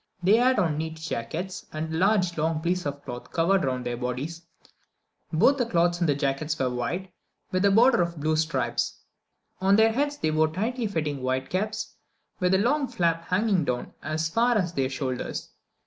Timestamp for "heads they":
9.91-10.31